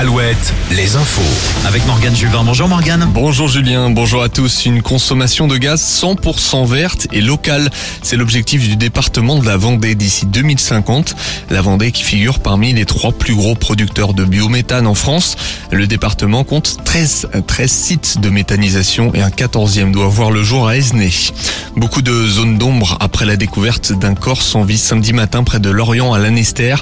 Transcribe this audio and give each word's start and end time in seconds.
Alouette, 0.00 0.54
les 0.70 0.96
infos. 0.96 1.20
Avec 1.66 1.86
Morgane 1.86 2.16
Juvin. 2.16 2.42
Bonjour 2.42 2.68
Morgane. 2.68 3.06
Bonjour 3.12 3.48
Julien, 3.48 3.90
bonjour 3.90 4.22
à 4.22 4.30
tous. 4.30 4.64
Une 4.64 4.80
consommation 4.80 5.46
de 5.46 5.58
gaz 5.58 5.82
100% 6.02 6.66
verte 6.66 7.06
et 7.12 7.20
locale. 7.20 7.68
C'est 8.02 8.16
l'objectif 8.16 8.66
du 8.66 8.76
département 8.76 9.38
de 9.38 9.44
la 9.44 9.58
Vendée 9.58 9.94
d'ici 9.94 10.24
2050. 10.24 11.14
La 11.50 11.60
Vendée 11.60 11.92
qui 11.92 12.02
figure 12.02 12.38
parmi 12.38 12.72
les 12.72 12.86
trois 12.86 13.12
plus 13.12 13.34
gros 13.34 13.54
producteurs 13.54 14.14
de 14.14 14.24
biométhane 14.24 14.86
en 14.86 14.94
France. 14.94 15.36
Le 15.70 15.86
département 15.86 16.44
compte 16.44 16.78
13, 16.82 17.28
13 17.46 17.70
sites 17.70 18.20
de 18.22 18.30
méthanisation 18.30 19.12
et 19.12 19.20
un 19.20 19.28
14e 19.28 19.92
doit 19.92 20.08
voir 20.08 20.30
le 20.30 20.42
jour 20.42 20.66
à 20.66 20.78
Esnay. 20.78 21.10
Beaucoup 21.76 22.00
de 22.00 22.26
zones 22.26 22.56
d'ombre 22.56 22.96
après 23.00 23.26
la 23.26 23.36
découverte 23.36 23.92
d'un 23.92 24.14
corps 24.14 24.40
sans 24.40 24.62
vie 24.62 24.78
samedi 24.78 25.12
matin 25.12 25.44
près 25.44 25.60
de 25.60 25.68
Lorient 25.68 26.14
à 26.14 26.18
Lanester. 26.18 26.76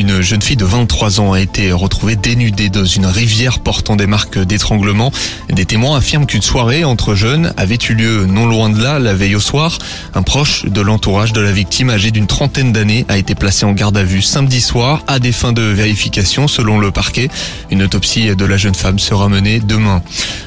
Une 0.00 0.22
jeune 0.22 0.40
fille 0.40 0.56
de 0.56 0.64
23 0.64 1.20
ans 1.20 1.34
a 1.34 1.40
été 1.40 1.72
retrouvée 1.72 2.16
dénudée 2.16 2.70
dans 2.70 2.86
une 2.86 3.04
rivière 3.04 3.58
portant 3.58 3.96
des 3.96 4.06
marques 4.06 4.38
d'étranglement. 4.38 5.12
Des 5.50 5.66
témoins 5.66 5.98
affirment 5.98 6.24
qu'une 6.24 6.40
soirée 6.40 6.84
entre 6.84 7.14
jeunes 7.14 7.52
avait 7.58 7.78
eu 7.90 7.92
lieu 7.92 8.24
non 8.24 8.46
loin 8.46 8.70
de 8.70 8.82
là 8.82 8.98
la 8.98 9.12
veille 9.12 9.36
au 9.36 9.40
soir. 9.40 9.76
Un 10.14 10.22
proche 10.22 10.64
de 10.64 10.80
l'entourage 10.80 11.34
de 11.34 11.42
la 11.42 11.52
victime 11.52 11.90
âgée 11.90 12.12
d'une 12.12 12.26
trentaine 12.26 12.72
d'années 12.72 13.04
a 13.10 13.18
été 13.18 13.34
placé 13.34 13.66
en 13.66 13.72
garde 13.72 13.98
à 13.98 14.02
vue 14.02 14.22
samedi 14.22 14.62
soir 14.62 15.04
à 15.06 15.18
des 15.18 15.32
fins 15.32 15.52
de 15.52 15.60
vérification 15.60 16.48
selon 16.48 16.78
le 16.78 16.90
parquet. 16.90 17.28
Une 17.70 17.82
autopsie 17.82 18.34
de 18.34 18.44
la 18.46 18.56
jeune 18.56 18.74
femme 18.74 18.98
sera 18.98 19.28
menée 19.28 19.60
demain. 19.60 20.00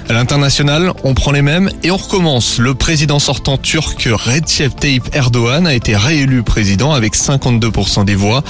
À 0.09 0.13
l'international, 0.13 0.93
on 1.03 1.13
prend 1.13 1.31
les 1.31 1.43
mêmes 1.43 1.69
et 1.83 1.91
on 1.91 1.97
recommence. 1.97 2.57
Le 2.57 2.73
président 2.73 3.19
sortant 3.19 3.59
turc 3.59 4.09
Recep 4.11 4.75
Tayyip 4.75 5.15
Erdogan 5.15 5.67
a 5.67 5.75
été 5.75 5.95
réélu 5.95 6.41
président 6.41 6.91
avec 6.91 7.15
52% 7.15 8.03
des 8.03 8.15
voix. 8.15 8.43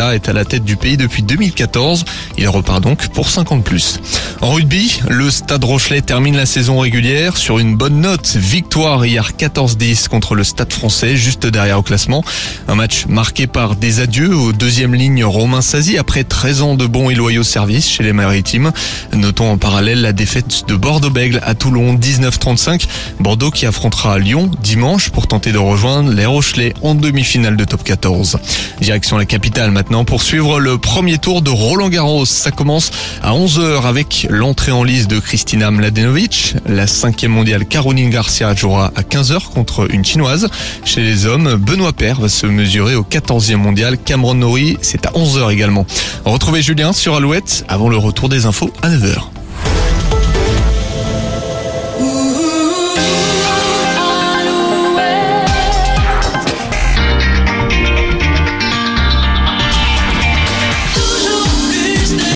Est 0.00 0.28
à 0.28 0.32
la 0.32 0.44
tête 0.44 0.64
du 0.64 0.76
pays 0.76 0.96
depuis 0.96 1.22
2014. 1.22 2.04
Il 2.38 2.48
repart 2.48 2.82
donc 2.82 3.08
pour 3.08 3.28
50 3.28 3.62
plus. 3.62 4.00
En 4.40 4.50
rugby, 4.50 5.00
le 5.08 5.30
Stade 5.30 5.64
Rochelet 5.64 6.00
termine 6.00 6.36
la 6.36 6.46
saison 6.46 6.78
régulière 6.78 7.36
sur 7.36 7.58
une 7.58 7.76
bonne 7.76 8.00
note. 8.00 8.36
Victoire 8.36 9.04
hier 9.04 9.32
14-10 9.38 10.08
contre 10.08 10.34
le 10.34 10.44
Stade 10.44 10.72
français, 10.72 11.16
juste 11.16 11.46
derrière 11.46 11.78
au 11.78 11.82
classement. 11.82 12.24
Un 12.68 12.74
match 12.74 13.06
marqué 13.06 13.46
par 13.46 13.76
des 13.76 14.00
adieux 14.00 14.34
aux 14.34 14.52
deuxième 14.52 14.94
ligne 14.94 15.24
Romain 15.24 15.62
Sazi 15.62 15.98
après 15.98 16.24
13 16.24 16.62
ans 16.62 16.74
de 16.74 16.86
bons 16.86 17.10
et 17.10 17.14
loyaux 17.14 17.42
services 17.42 17.88
chez 17.88 18.02
les 18.02 18.12
maritimes. 18.12 18.72
Notons 19.12 19.50
en 19.50 19.58
parallèle 19.58 20.00
la 20.00 20.12
défaite 20.12 20.64
de 20.68 20.74
Bordeaux-Bègle 20.74 21.40
à 21.42 21.54
Toulon 21.54 21.94
19-35. 21.94 22.86
Bordeaux 23.20 23.50
qui 23.50 23.66
affrontera 23.66 24.18
Lyon 24.18 24.50
dimanche 24.62 25.10
pour 25.10 25.26
tenter 25.26 25.52
de 25.52 25.58
rejoindre 25.58 26.12
les 26.12 26.26
Rochelais 26.26 26.74
en 26.82 26.94
demi-finale 26.94 27.56
de 27.56 27.64
top 27.64 27.82
14. 27.84 28.38
Direction 28.80 29.18
la 29.18 29.24
capitale 29.24 29.70
maintenant 29.72 30.04
pour 30.04 30.22
suivre 30.22 30.60
le 30.60 30.78
premier 30.78 31.18
tour 31.18 31.42
de 31.42 31.50
Roland 31.50 31.88
Garros. 31.88 32.26
Ça 32.26 32.50
commence 32.50 32.90
à 33.22 33.32
11h 33.32 33.82
avec 33.82 34.26
l'entrée 34.30 34.70
en 34.70 34.84
liste 34.84 35.10
de 35.10 35.18
Kristina 35.18 35.70
Mladenovic. 35.70 36.54
La 36.66 36.86
cinquième 36.86 37.32
mondiale 37.32 37.66
Caroline 37.66 38.10
Garcia 38.10 38.54
jouera 38.54 38.92
à 38.94 39.02
15h 39.02 39.48
contre 39.52 39.92
une 39.92 40.04
chinoise. 40.04 40.48
Chez 40.84 41.00
les 41.00 41.26
hommes, 41.26 41.56
Benoît 41.56 41.92
Paire 41.92 42.20
va 42.20 42.28
se 42.28 42.46
mesurer 42.46 42.94
au 42.94 43.02
14e 43.02 43.56
mondial. 43.56 43.98
Cameron 43.98 44.34
Nori, 44.34 44.76
c'est 44.82 45.06
à 45.06 45.10
11h 45.10 45.50
également. 45.50 45.86
Retrouvez 46.24 46.62
Julien 46.62 46.92
sur 46.92 47.16
Alouette 47.16 47.64
avant 47.68 47.88
le 47.88 47.96
retour 47.96 48.28
des 48.28 48.46
infos 48.46 48.70
à 48.82 48.90
9h. 48.90 49.31